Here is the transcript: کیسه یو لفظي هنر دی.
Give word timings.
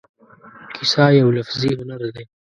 کیسه 0.75 1.03
یو 1.19 1.29
لفظي 1.37 1.69
هنر 1.79 2.01
دی. 2.15 2.23